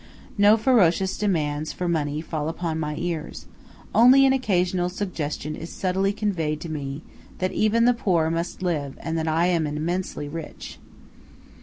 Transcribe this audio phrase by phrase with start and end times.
[0.35, 3.45] No ferocious demands for money fall upon my ears;
[3.93, 7.03] only an occasional suggestion is subtly conveyed to me
[7.37, 10.79] that even the poor must live and that I am immensely rich.